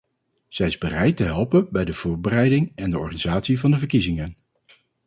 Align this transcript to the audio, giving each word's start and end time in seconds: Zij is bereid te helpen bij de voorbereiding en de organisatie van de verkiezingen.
Zij 0.47 0.67
is 0.67 0.77
bereid 0.77 1.17
te 1.17 1.23
helpen 1.23 1.71
bij 1.71 1.85
de 1.85 1.93
voorbereiding 1.93 2.71
en 2.75 2.89
de 2.91 2.97
organisatie 2.97 3.59
van 3.59 3.71
de 3.71 3.77
verkiezingen. 3.77 4.35